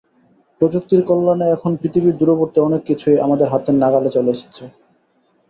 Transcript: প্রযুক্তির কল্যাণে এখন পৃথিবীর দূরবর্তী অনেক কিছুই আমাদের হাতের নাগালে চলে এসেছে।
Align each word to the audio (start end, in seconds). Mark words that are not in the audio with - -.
প্রযুক্তির 0.61 1.01
কল্যাণে 1.07 1.45
এখন 1.49 1.71
পৃথিবীর 1.81 2.15
দূরবর্তী 2.19 2.59
অনেক 2.59 2.81
কিছুই 2.89 3.17
আমাদের 3.19 3.47
হাতের 3.47 3.75
নাগালে 3.75 4.09
চলে 4.15 4.29
এসেছে। 4.31 4.63